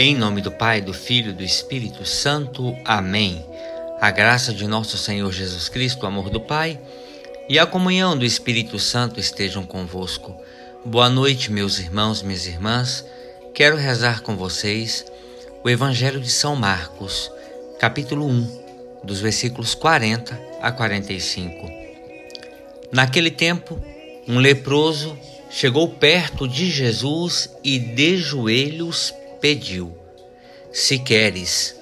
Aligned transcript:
Em 0.00 0.14
nome 0.14 0.40
do 0.40 0.52
Pai, 0.52 0.80
do 0.80 0.94
Filho 0.94 1.30
e 1.30 1.34
do 1.34 1.42
Espírito 1.42 2.06
Santo. 2.06 2.72
Amém. 2.84 3.44
A 4.00 4.12
graça 4.12 4.54
de 4.54 4.64
nosso 4.64 4.96
Senhor 4.96 5.32
Jesus 5.32 5.68
Cristo, 5.68 6.04
o 6.04 6.06
amor 6.06 6.30
do 6.30 6.40
Pai 6.40 6.78
e 7.48 7.58
a 7.58 7.66
comunhão 7.66 8.16
do 8.16 8.24
Espírito 8.24 8.78
Santo 8.78 9.18
estejam 9.18 9.66
convosco. 9.66 10.40
Boa 10.84 11.10
noite, 11.10 11.50
meus 11.50 11.80
irmãos, 11.80 12.22
minhas 12.22 12.46
irmãs. 12.46 13.04
Quero 13.52 13.76
rezar 13.76 14.22
com 14.22 14.36
vocês 14.36 15.04
o 15.64 15.68
Evangelho 15.68 16.20
de 16.20 16.30
São 16.30 16.54
Marcos, 16.54 17.28
capítulo 17.80 18.24
1, 18.24 19.00
dos 19.02 19.18
versículos 19.18 19.74
40 19.74 20.40
a 20.62 20.70
45. 20.70 21.68
Naquele 22.92 23.32
tempo, 23.32 23.82
um 24.28 24.38
leproso 24.38 25.18
chegou 25.50 25.88
perto 25.88 26.46
de 26.46 26.70
Jesus 26.70 27.52
e 27.64 27.80
de 27.80 28.16
joelhos 28.16 29.12
pediu: 29.40 29.96
Se 30.72 30.98
queres, 30.98 31.76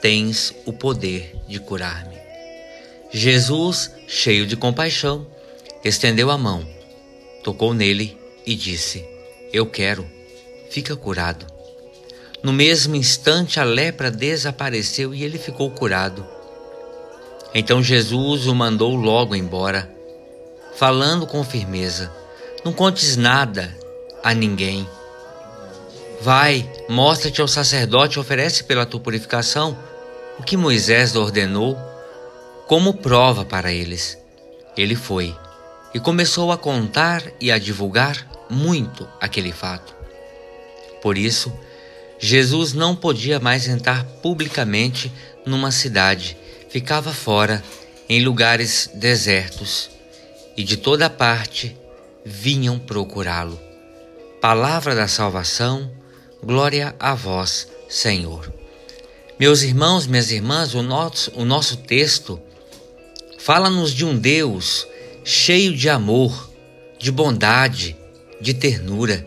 tens 0.00 0.54
o 0.64 0.72
poder 0.72 1.34
de 1.46 1.58
curar-me. 1.58 2.16
Jesus, 3.10 3.90
cheio 4.06 4.46
de 4.46 4.56
compaixão, 4.56 5.26
estendeu 5.84 6.30
a 6.30 6.38
mão, 6.38 6.66
tocou 7.42 7.72
nele 7.72 8.16
e 8.46 8.54
disse: 8.54 9.04
Eu 9.52 9.66
quero, 9.66 10.06
fica 10.70 10.94
curado. 10.96 11.46
No 12.42 12.52
mesmo 12.52 12.94
instante, 12.94 13.58
a 13.58 13.64
lepra 13.64 14.10
desapareceu 14.10 15.14
e 15.14 15.24
ele 15.24 15.38
ficou 15.38 15.70
curado. 15.70 16.26
Então 17.54 17.82
Jesus 17.82 18.46
o 18.46 18.54
mandou 18.54 18.94
logo 18.94 19.34
embora, 19.34 19.90
falando 20.76 21.26
com 21.26 21.42
firmeza: 21.42 22.12
Não 22.64 22.72
contes 22.72 23.16
nada 23.16 23.76
a 24.22 24.34
ninguém 24.34 24.86
Vai, 26.20 26.68
mostra-te 26.88 27.40
ao 27.40 27.46
sacerdote 27.46 28.16
e 28.16 28.20
oferece 28.20 28.64
pela 28.64 28.84
tua 28.84 29.00
purificação 29.00 29.78
o 30.38 30.42
que 30.42 30.56
Moisés 30.56 31.14
ordenou 31.14 31.78
como 32.66 32.94
prova 32.94 33.44
para 33.44 33.72
eles. 33.72 34.18
Ele 34.76 34.96
foi 34.96 35.34
e 35.94 36.00
começou 36.00 36.52
a 36.52 36.58
contar 36.58 37.22
e 37.40 37.50
a 37.50 37.58
divulgar 37.58 38.26
muito 38.50 39.08
aquele 39.20 39.52
fato. 39.52 39.94
Por 41.00 41.16
isso, 41.16 41.52
Jesus 42.18 42.72
não 42.72 42.96
podia 42.96 43.38
mais 43.38 43.68
entrar 43.68 44.04
publicamente 44.20 45.12
numa 45.46 45.70
cidade, 45.70 46.36
ficava 46.68 47.12
fora, 47.12 47.62
em 48.08 48.24
lugares 48.24 48.90
desertos, 48.94 49.90
e 50.56 50.64
de 50.64 50.76
toda 50.76 51.08
parte 51.08 51.76
vinham 52.24 52.78
procurá-lo. 52.78 53.60
Palavra 54.40 54.94
da 54.94 55.06
salvação, 55.06 55.90
Glória 56.42 56.94
a 57.00 57.16
vós, 57.16 57.66
Senhor. 57.88 58.52
Meus 59.40 59.62
irmãos, 59.62 60.06
minhas 60.06 60.30
irmãs, 60.30 60.72
o 60.72 60.82
nosso, 60.82 61.32
o 61.34 61.44
nosso 61.44 61.78
texto 61.78 62.40
fala-nos 63.40 63.92
de 63.92 64.04
um 64.04 64.16
Deus 64.16 64.86
cheio 65.24 65.74
de 65.74 65.88
amor, 65.88 66.48
de 66.96 67.10
bondade, 67.10 67.96
de 68.40 68.54
ternura. 68.54 69.26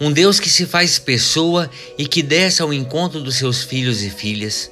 Um 0.00 0.10
Deus 0.10 0.40
que 0.40 0.48
se 0.48 0.64
faz 0.64 0.98
pessoa 0.98 1.70
e 1.98 2.06
que 2.06 2.22
desce 2.22 2.62
ao 2.62 2.72
encontro 2.72 3.20
dos 3.20 3.36
seus 3.36 3.62
filhos 3.62 4.02
e 4.02 4.08
filhas, 4.08 4.70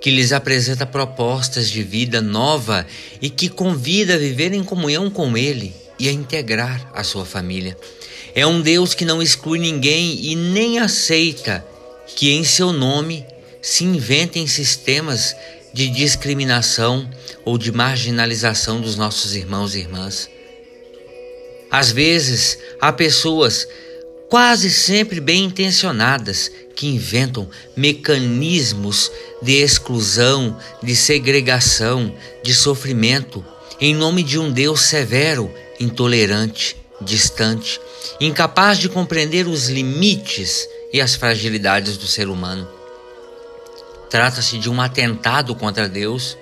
que 0.00 0.10
lhes 0.10 0.32
apresenta 0.32 0.86
propostas 0.86 1.68
de 1.68 1.82
vida 1.82 2.22
nova 2.22 2.86
e 3.20 3.28
que 3.28 3.48
convida 3.48 4.14
a 4.14 4.18
viver 4.18 4.52
em 4.52 4.62
comunhão 4.62 5.10
com 5.10 5.36
Ele 5.36 5.74
e 6.04 6.08
a 6.08 6.12
integrar 6.12 6.90
a 6.92 7.02
sua 7.02 7.24
família. 7.24 7.76
É 8.34 8.46
um 8.46 8.60
Deus 8.60 8.92
que 8.92 9.06
não 9.06 9.22
exclui 9.22 9.58
ninguém 9.58 10.22
e 10.26 10.36
nem 10.36 10.78
aceita 10.78 11.64
que 12.14 12.30
em 12.30 12.44
seu 12.44 12.72
nome 12.72 13.24
se 13.62 13.84
inventem 13.84 14.46
sistemas 14.46 15.34
de 15.72 15.88
discriminação 15.88 17.08
ou 17.42 17.56
de 17.56 17.72
marginalização 17.72 18.82
dos 18.82 18.96
nossos 18.96 19.34
irmãos 19.34 19.74
e 19.74 19.78
irmãs. 19.78 20.28
Às 21.70 21.90
vezes, 21.90 22.58
há 22.78 22.92
pessoas, 22.92 23.66
quase 24.28 24.70
sempre 24.70 25.20
bem 25.20 25.44
intencionadas, 25.44 26.50
que 26.76 26.86
inventam 26.86 27.48
mecanismos 27.74 29.10
de 29.40 29.54
exclusão, 29.54 30.58
de 30.82 30.94
segregação, 30.94 32.14
de 32.42 32.52
sofrimento, 32.52 33.42
em 33.80 33.94
nome 33.94 34.22
de 34.22 34.38
um 34.38 34.52
Deus 34.52 34.82
severo, 34.82 35.50
intolerante 35.80 36.76
distante, 37.00 37.80
incapaz 38.20 38.78
de 38.78 38.88
compreender 38.88 39.46
os 39.46 39.68
limites 39.68 40.68
e 40.92 41.00
as 41.00 41.14
fragilidades 41.14 41.96
do 41.96 42.06
ser 42.06 42.28
humano. 42.28 42.68
Trata-se 44.10 44.58
de 44.58 44.70
um 44.70 44.80
atentado 44.80 45.54
contra 45.54 45.88
Deus, 45.88 46.36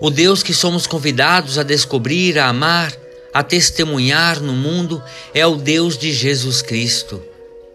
o 0.00 0.10
Deus 0.10 0.42
que 0.42 0.52
somos 0.52 0.86
convidados 0.86 1.58
a 1.58 1.62
descobrir, 1.62 2.38
a 2.38 2.48
amar, 2.48 2.92
a 3.32 3.42
testemunhar 3.42 4.40
no 4.40 4.52
mundo 4.52 5.02
é 5.32 5.46
o 5.46 5.56
Deus 5.56 5.96
de 5.96 6.12
Jesus 6.12 6.62
Cristo. 6.62 7.22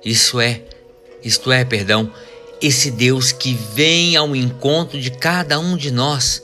Isso 0.03 0.39
é, 0.39 0.61
isto 1.23 1.51
é, 1.51 1.65
perdão, 1.65 2.11
esse 2.61 2.91
Deus 2.91 3.31
que 3.31 3.53
vem 3.73 4.15
ao 4.15 4.35
encontro 4.35 4.99
de 4.99 5.11
cada 5.11 5.59
um 5.59 5.75
de 5.75 5.91
nós, 5.91 6.43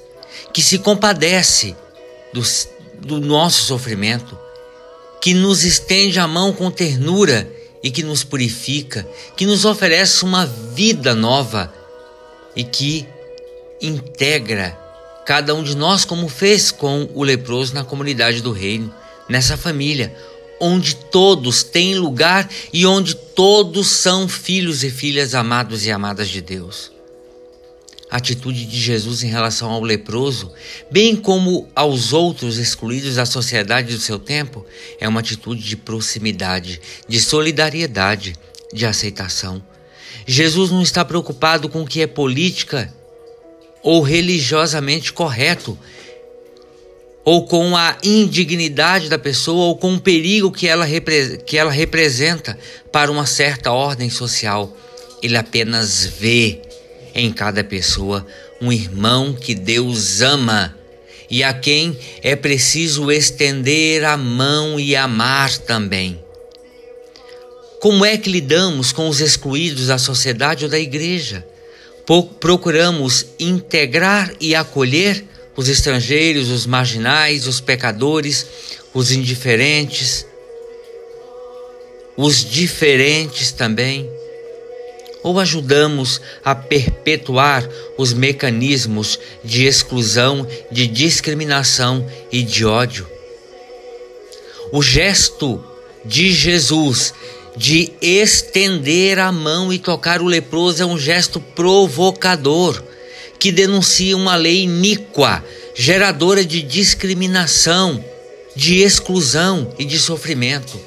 que 0.53 0.61
se 0.61 0.79
compadece 0.79 1.75
do, 2.33 2.41
do 3.05 3.21
nosso 3.21 3.63
sofrimento, 3.63 4.37
que 5.21 5.33
nos 5.33 5.63
estende 5.63 6.19
a 6.19 6.27
mão 6.27 6.51
com 6.51 6.71
ternura 6.71 7.49
e 7.83 7.91
que 7.91 8.01
nos 8.01 8.23
purifica, 8.23 9.07
que 9.37 9.45
nos 9.45 9.63
oferece 9.63 10.25
uma 10.25 10.45
vida 10.45 11.13
nova 11.13 11.71
e 12.55 12.63
que 12.63 13.07
integra 13.79 14.77
cada 15.23 15.53
um 15.53 15.63
de 15.63 15.75
nós, 15.75 16.03
como 16.03 16.27
fez 16.27 16.71
com 16.71 17.07
o 17.13 17.23
leproso 17.23 17.73
na 17.73 17.83
comunidade 17.83 18.41
do 18.41 18.51
reino, 18.51 18.93
nessa 19.29 19.55
família, 19.55 20.15
onde 20.59 20.95
todos 20.95 21.63
têm 21.63 21.95
lugar 21.95 22.49
e 22.73 22.85
onde 22.85 23.15
todos 23.15 23.87
são 23.87 24.27
filhos 24.27 24.83
e 24.83 24.89
filhas 24.89 25.35
amados 25.35 25.85
e 25.85 25.91
amadas 25.91 26.29
de 26.29 26.41
Deus. 26.41 26.94
Atitude 28.15 28.65
de 28.65 28.79
Jesus 28.79 29.23
em 29.23 29.27
relação 29.27 29.69
ao 29.69 29.81
leproso, 29.81 30.49
bem 30.89 31.17
como 31.17 31.67
aos 31.75 32.13
outros 32.13 32.57
excluídos 32.57 33.15
da 33.15 33.25
sociedade 33.25 33.93
do 33.93 33.99
seu 33.99 34.17
tempo, 34.17 34.65
é 35.01 35.05
uma 35.05 35.19
atitude 35.19 35.61
de 35.61 35.75
proximidade, 35.75 36.79
de 37.09 37.19
solidariedade, 37.19 38.33
de 38.73 38.85
aceitação. 38.85 39.61
Jesus 40.25 40.71
não 40.71 40.81
está 40.81 41.03
preocupado 41.03 41.67
com 41.67 41.81
o 41.81 41.85
que 41.85 41.99
é 41.99 42.07
política 42.07 42.89
ou 43.83 44.01
religiosamente 44.01 45.11
correto, 45.11 45.77
ou 47.25 47.45
com 47.45 47.75
a 47.75 47.97
indignidade 48.01 49.09
da 49.09 49.19
pessoa, 49.19 49.65
ou 49.65 49.77
com 49.77 49.93
o 49.93 49.99
perigo 49.99 50.53
que 50.53 50.69
ela, 50.69 50.87
que 51.45 51.57
ela 51.57 51.69
representa 51.69 52.57
para 52.93 53.11
uma 53.11 53.25
certa 53.25 53.73
ordem 53.73 54.09
social. 54.09 54.73
Ele 55.21 55.35
apenas 55.35 56.05
vê 56.05 56.61
em 57.15 57.31
cada 57.31 57.63
pessoa 57.63 58.27
um 58.61 58.71
irmão 58.71 59.33
que 59.33 59.55
Deus 59.55 60.21
ama 60.21 60.77
e 61.29 61.43
a 61.43 61.53
quem 61.53 61.97
é 62.21 62.35
preciso 62.35 63.09
estender 63.09 64.03
a 64.03 64.17
mão 64.17 64.79
e 64.79 64.95
amar 64.95 65.57
também. 65.57 66.19
Como 67.79 68.05
é 68.05 68.17
que 68.17 68.29
lidamos 68.29 68.91
com 68.91 69.07
os 69.07 69.21
excluídos 69.21 69.87
da 69.87 69.97
sociedade 69.97 70.65
ou 70.65 70.69
da 70.69 70.79
igreja? 70.79 71.45
Procuramos 72.39 73.25
integrar 73.39 74.31
e 74.39 74.53
acolher 74.53 75.23
os 75.55 75.69
estrangeiros, 75.69 76.49
os 76.49 76.65
marginais, 76.65 77.47
os 77.47 77.61
pecadores, 77.61 78.45
os 78.93 79.11
indiferentes, 79.11 80.25
os 82.17 82.43
diferentes 82.43 83.51
também 83.51 84.09
ou 85.25 85.39
ajudamos 85.39 86.21
a 86.43 86.53
perpetuar 86.53 87.67
os 87.97 88.13
mecanismos 88.13 89.19
de 89.43 89.65
exclusão, 89.65 90.47
de 90.71 90.85
discriminação 90.85 92.05
e 92.31 92.43
de 92.43 92.63
ódio? 92.63 93.07
O 94.71 94.83
gesto 94.83 95.63
de 96.05 96.31
Jesus 96.31 97.11
de 97.57 97.91
estender 97.99 99.17
a 99.17 99.31
mão 99.31 99.73
e 99.73 99.79
tocar 99.79 100.21
o 100.21 100.25
leproso 100.25 100.83
é 100.83 100.85
um 100.85 100.97
gesto 100.97 101.39
provocador 101.39 102.83
que 103.39 103.51
denuncia 103.51 104.15
uma 104.15 104.35
lei 104.35 104.61
iníqua, 104.61 105.43
geradora 105.73 106.45
de 106.45 106.61
discriminação, 106.61 108.03
de 108.55 108.81
exclusão 108.81 109.73
e 109.79 109.85
de 109.85 109.97
sofrimento. 109.97 110.79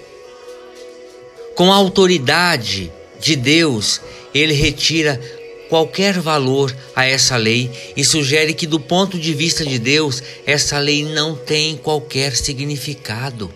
Com 1.56 1.72
autoridade 1.72 2.92
de 3.20 3.36
Deus, 3.36 4.00
ele 4.34 4.52
retira 4.52 5.20
qualquer 5.68 6.18
valor 6.18 6.74
a 6.94 7.04
essa 7.04 7.36
lei 7.36 7.70
e 7.96 8.04
sugere 8.04 8.54
que, 8.54 8.66
do 8.66 8.80
ponto 8.80 9.18
de 9.18 9.34
vista 9.34 9.64
de 9.64 9.78
Deus, 9.78 10.22
essa 10.46 10.78
lei 10.78 11.04
não 11.04 11.36
tem 11.36 11.76
qualquer 11.76 12.34
significado. 12.34 13.52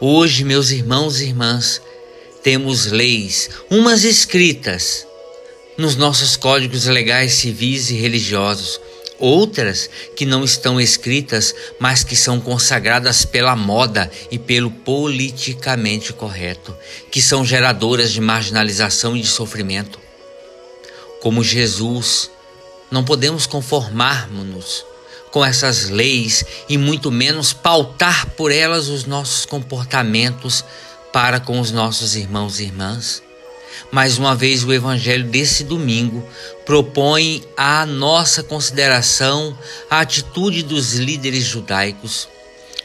Hoje, 0.00 0.44
meus 0.44 0.70
irmãos 0.70 1.20
e 1.20 1.26
irmãs, 1.26 1.80
temos 2.42 2.86
leis, 2.86 3.50
umas 3.70 4.04
escritas 4.04 5.06
nos 5.76 5.96
nossos 5.96 6.36
códigos 6.36 6.86
legais 6.86 7.34
civis 7.34 7.90
e 7.90 7.94
religiosos, 7.94 8.80
outras 9.18 9.88
que 10.14 10.26
não 10.26 10.44
estão 10.44 10.80
escritas, 10.80 11.54
mas 11.78 12.04
que 12.04 12.16
são 12.16 12.40
consagradas 12.40 13.24
pela 13.24 13.56
moda 13.56 14.10
e 14.30 14.38
pelo 14.38 14.70
politicamente 14.70 16.12
correto, 16.12 16.74
que 17.10 17.22
são 17.22 17.44
geradoras 17.44 18.12
de 18.12 18.20
marginalização 18.20 19.16
e 19.16 19.20
de 19.20 19.26
sofrimento. 19.26 19.98
Como 21.20 21.42
Jesus, 21.42 22.30
não 22.90 23.04
podemos 23.04 23.46
conformarmos-nos 23.46 24.84
com 25.30 25.44
essas 25.44 25.90
leis 25.90 26.44
e 26.68 26.78
muito 26.78 27.10
menos 27.10 27.52
pautar 27.52 28.30
por 28.30 28.50
elas 28.50 28.88
os 28.88 29.04
nossos 29.04 29.44
comportamentos 29.44 30.64
para 31.12 31.40
com 31.40 31.60
os 31.60 31.70
nossos 31.70 32.16
irmãos 32.16 32.60
e 32.60 32.64
irmãs. 32.64 33.25
Mais 33.90 34.18
uma 34.18 34.34
vez, 34.34 34.64
o 34.64 34.72
Evangelho 34.72 35.24
desse 35.24 35.64
domingo 35.64 36.26
propõe 36.64 37.44
à 37.56 37.86
nossa 37.86 38.42
consideração 38.42 39.56
a 39.88 40.00
atitude 40.00 40.62
dos 40.62 40.94
líderes 40.94 41.44
judaicos, 41.44 42.28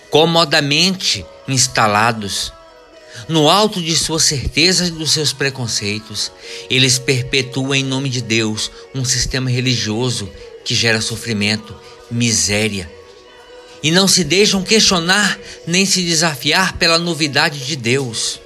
comodamente 0.09 1.25
instalados 1.47 2.53
no 3.27 3.49
alto 3.49 3.81
de 3.81 3.95
suas 3.95 4.23
certezas 4.23 4.89
e 4.89 4.91
dos 4.91 5.11
seus 5.11 5.33
preconceitos. 5.33 6.31
Eles 6.69 6.97
perpetuam 6.97 7.75
em 7.75 7.83
nome 7.83 8.09
de 8.09 8.21
Deus 8.21 8.71
um 8.93 9.03
sistema 9.03 9.49
religioso 9.49 10.29
que 10.63 10.75
gera 10.75 11.01
sofrimento, 11.01 11.75
miséria. 12.09 12.91
E 13.83 13.89
não 13.89 14.07
se 14.07 14.23
deixam 14.23 14.61
questionar 14.61 15.39
nem 15.65 15.85
se 15.85 16.03
desafiar 16.03 16.77
pela 16.77 16.99
novidade 16.99 17.65
de 17.65 17.75
Deus 17.75 18.40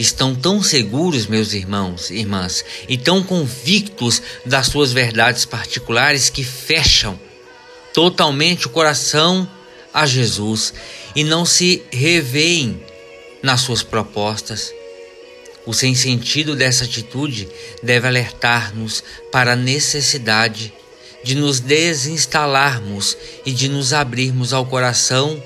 estão 0.00 0.34
tão 0.34 0.62
seguros, 0.62 1.26
meus 1.26 1.52
irmãos 1.52 2.10
e 2.10 2.14
irmãs, 2.16 2.64
e 2.88 2.96
tão 2.96 3.22
convictos 3.22 4.22
das 4.46 4.66
suas 4.66 4.92
verdades 4.92 5.44
particulares 5.44 6.30
que 6.30 6.42
fecham 6.42 7.18
totalmente 7.92 8.66
o 8.66 8.70
coração 8.70 9.48
a 9.92 10.06
Jesus 10.06 10.72
e 11.14 11.22
não 11.22 11.44
se 11.44 11.82
reveem 11.90 12.82
nas 13.42 13.60
suas 13.60 13.82
propostas. 13.82 14.72
O 15.66 15.74
sem 15.74 15.94
sentido 15.94 16.56
dessa 16.56 16.84
atitude 16.84 17.48
deve 17.82 18.06
alertar-nos 18.06 19.04
para 19.30 19.52
a 19.52 19.56
necessidade 19.56 20.72
de 21.22 21.34
nos 21.34 21.60
desinstalarmos 21.60 23.16
e 23.44 23.52
de 23.52 23.68
nos 23.68 23.92
abrirmos 23.92 24.54
ao 24.54 24.64
coração 24.64 25.42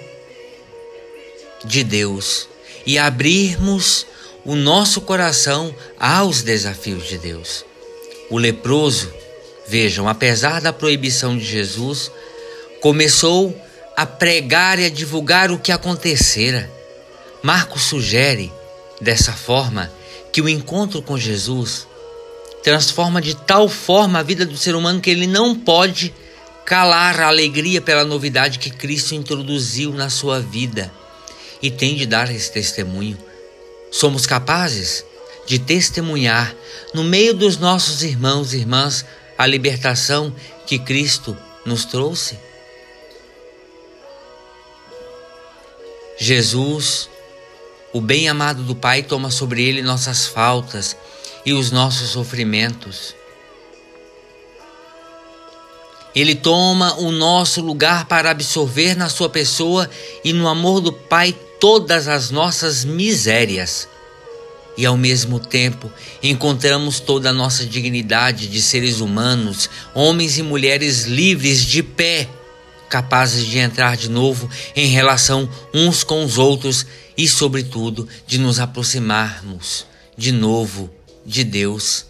de 1.64 1.82
Deus 1.82 2.48
e 2.86 2.98
abrirmos 2.98 4.06
o 4.44 4.54
nosso 4.54 5.00
coração 5.00 5.74
aos 5.98 6.42
desafios 6.42 7.08
de 7.08 7.16
Deus. 7.16 7.64
O 8.28 8.38
leproso, 8.38 9.12
vejam, 9.66 10.08
apesar 10.08 10.60
da 10.60 10.72
proibição 10.72 11.36
de 11.36 11.44
Jesus, 11.44 12.10
começou 12.80 13.58
a 13.96 14.04
pregar 14.04 14.78
e 14.78 14.84
a 14.84 14.90
divulgar 14.90 15.50
o 15.50 15.58
que 15.58 15.72
acontecera. 15.72 16.70
Marcos 17.42 17.82
sugere, 17.82 18.52
dessa 19.00 19.32
forma, 19.32 19.90
que 20.32 20.42
o 20.42 20.48
encontro 20.48 21.00
com 21.00 21.16
Jesus 21.16 21.86
transforma 22.62 23.20
de 23.20 23.34
tal 23.34 23.68
forma 23.68 24.18
a 24.18 24.22
vida 24.22 24.44
do 24.44 24.56
ser 24.56 24.74
humano 24.74 25.00
que 25.00 25.10
ele 25.10 25.26
não 25.26 25.54
pode 25.54 26.14
calar 26.64 27.20
a 27.20 27.28
alegria 27.28 27.80
pela 27.80 28.04
novidade 28.04 28.58
que 28.58 28.70
Cristo 28.70 29.14
introduziu 29.14 29.92
na 29.92 30.08
sua 30.08 30.40
vida 30.40 30.90
e 31.60 31.70
tem 31.70 31.94
de 31.94 32.06
dar 32.06 32.34
esse 32.34 32.50
testemunho 32.50 33.18
somos 33.94 34.26
capazes 34.26 35.06
de 35.46 35.56
testemunhar 35.56 36.52
no 36.92 37.04
meio 37.04 37.32
dos 37.32 37.58
nossos 37.58 38.02
irmãos 38.02 38.52
e 38.52 38.56
irmãs 38.58 39.06
a 39.38 39.46
libertação 39.46 40.34
que 40.66 40.80
Cristo 40.80 41.36
nos 41.64 41.84
trouxe? 41.84 42.36
Jesus, 46.18 47.08
o 47.92 48.00
bem-amado 48.00 48.64
do 48.64 48.74
Pai, 48.74 49.00
toma 49.00 49.30
sobre 49.30 49.62
ele 49.62 49.80
nossas 49.80 50.26
faltas 50.26 50.96
e 51.46 51.52
os 51.52 51.70
nossos 51.70 52.10
sofrimentos. 52.10 53.14
Ele 56.16 56.34
toma 56.34 56.94
o 56.94 57.12
nosso 57.12 57.60
lugar 57.60 58.06
para 58.06 58.30
absorver 58.30 58.96
na 58.96 59.08
sua 59.08 59.28
pessoa 59.28 59.88
e 60.24 60.32
no 60.32 60.48
amor 60.48 60.80
do 60.80 60.92
Pai 60.92 61.32
todas 61.64 62.08
as 62.08 62.30
nossas 62.30 62.84
misérias. 62.84 63.88
E 64.76 64.84
ao 64.84 64.98
mesmo 64.98 65.40
tempo 65.40 65.90
encontramos 66.22 67.00
toda 67.00 67.30
a 67.30 67.32
nossa 67.32 67.64
dignidade 67.64 68.48
de 68.48 68.60
seres 68.60 69.00
humanos, 69.00 69.70
homens 69.94 70.36
e 70.36 70.42
mulheres 70.42 71.04
livres 71.04 71.64
de 71.64 71.82
pé, 71.82 72.28
capazes 72.90 73.46
de 73.46 73.56
entrar 73.56 73.96
de 73.96 74.10
novo 74.10 74.46
em 74.76 74.88
relação 74.88 75.48
uns 75.72 76.04
com 76.04 76.22
os 76.22 76.36
outros 76.36 76.84
e, 77.16 77.26
sobretudo, 77.26 78.06
de 78.26 78.36
nos 78.36 78.60
aproximarmos 78.60 79.86
de 80.18 80.32
novo 80.32 80.90
de 81.24 81.44
Deus 81.44 82.04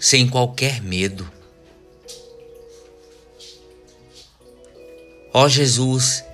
sem 0.00 0.26
qualquer 0.26 0.82
medo. 0.82 1.30
Ó 5.32 5.48
Jesus, 5.48 6.24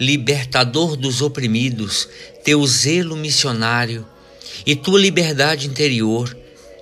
libertador 0.00 0.96
dos 0.96 1.20
oprimidos, 1.20 2.08
teu 2.42 2.66
zelo 2.66 3.14
missionário 3.14 4.06
e 4.64 4.74
tua 4.74 4.98
liberdade 4.98 5.66
interior 5.66 6.34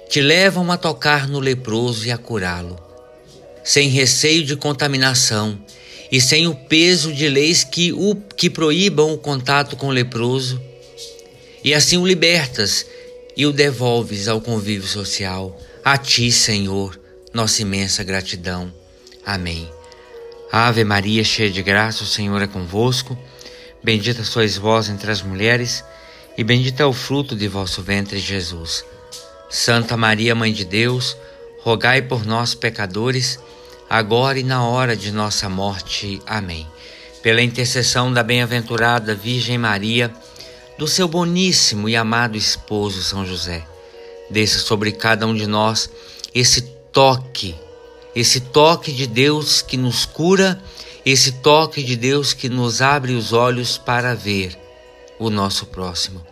te 0.09 0.21
levam 0.21 0.71
a 0.71 0.77
tocar 0.77 1.29
no 1.29 1.41
leproso 1.41 2.07
e 2.07 2.13
a 2.13 2.17
curá-lo, 2.17 2.79
sem 3.65 3.89
receio 3.89 4.45
de 4.45 4.57
contaminação 4.57 5.61
e 6.11 6.21
sem 6.21 6.47
o 6.47 6.55
peso 6.55 7.13
de 7.13 7.29
leis 7.29 7.65
que, 7.65 7.93
o, 7.93 8.15
que 8.15 8.49
proíbam 8.49 9.13
o 9.13 9.19
contato 9.19 9.77
com 9.77 9.89
o 9.89 9.93
leproso, 9.93 10.63
e 11.63 11.75
assim 11.75 11.99
o 11.99 12.07
libertas 12.07 12.87
e 13.37 13.45
o 13.45 13.53
devolves 13.53 14.27
ao 14.27 14.41
convívio 14.41 14.89
social. 14.89 15.61
A 15.85 15.99
ti, 15.99 16.33
Senhor, 16.33 16.99
nossa 17.33 17.61
imensa 17.61 18.03
gratidão. 18.03 18.73
Amém. 19.27 19.78
Ave 20.51 20.83
Maria, 20.83 21.23
cheia 21.23 21.51
de 21.51 21.63
graça, 21.63 22.03
o 22.03 22.07
Senhor 22.07 22.41
é 22.41 22.47
convosco. 22.47 23.19
Bendita 23.85 24.25
sois 24.25 24.57
vós 24.57 24.89
entre 24.89 25.11
as 25.11 25.23
mulheres, 25.23 25.85
e 26.39 26.43
bendito 26.43 26.81
é 26.81 26.87
o 26.87 26.93
fruto 26.93 27.37
de 27.37 27.47
vosso 27.47 27.83
ventre, 27.83 28.19
Jesus. 28.19 28.83
Santa 29.51 29.97
Maria, 29.97 30.35
Mãe 30.35 30.53
de 30.53 30.65
Deus, 30.65 31.17
rogai 31.63 32.01
por 32.01 32.25
nós, 32.25 32.55
pecadores, 32.55 33.39
agora 33.91 34.39
e 34.39 34.43
na 34.43 34.65
hora 34.65 34.97
de 34.97 35.13
nossa 35.13 35.51
morte. 35.51 36.21
Amém. 36.27 36.67
Pela 37.23 37.43
intercessão 37.43 38.11
da 38.11 38.23
bem-aventurada 38.23 39.15
Virgem 39.15 39.59
Maria, 39.59 40.11
do 40.79 40.89
seu 40.89 41.07
boníssimo 41.07 41.89
e 41.89 41.97
amado 41.97 42.39
esposo 42.39 43.03
São 43.03 43.27
José, 43.27 43.67
desça 44.31 44.61
sobre 44.61 44.93
cada 44.93 45.27
um 45.27 45.35
de 45.35 45.47
nós 45.47 45.91
esse 46.35 46.63
toque 46.93 47.55
esse 48.15 48.41
toque 48.41 48.93
de 48.93 49.07
Deus 49.07 49.63
que 49.63 49.77
nos 49.77 50.05
cura, 50.05 50.63
esse 51.05 51.33
toque 51.33 51.83
de 51.83 51.97
Deus 51.97 52.33
que 52.33 52.49
nos 52.49 52.83
abre 52.83 53.15
os 53.15 53.33
olhos 53.33 53.79
para 53.79 54.15
ver 54.15 54.59
o 55.19 55.31
nosso 55.31 55.67
próximo. 55.67 56.25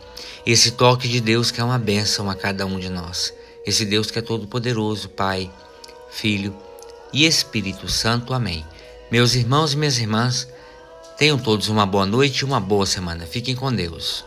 Esse 0.45 0.73
toque 0.73 1.09
de 1.09 1.21
Deus 1.21 1.51
que 1.51 1.61
é 1.61 1.65
uma 1.65 1.79
bênção 1.79 2.31
a 2.31 2.35
cada 2.35 2.67
um 2.67 2.79
de 2.79 2.89
nós. 2.89 3.33
Esse 3.65 3.85
Deus 3.85 4.11
que 4.11 4.19
é 4.19 4.23
todo-poderoso, 4.23 5.09
Pai, 5.09 5.51
Filho 6.11 6.57
e 7.13 7.27
Espírito 7.27 7.89
Santo. 7.89 8.33
Amém. 8.33 8.65
Meus 9.11 9.35
irmãos 9.35 9.73
e 9.73 9.77
minhas 9.77 9.99
irmãs, 9.99 10.49
tenham 11.17 11.39
todos 11.39 11.69
uma 11.69 11.87
boa 11.87 12.07
noite 12.07 12.41
e 12.41 12.45
uma 12.45 12.61
boa 12.61 12.87
semana. 12.87 13.27
Fiquem 13.27 13.55
com 13.55 13.73
Deus. 13.73 14.25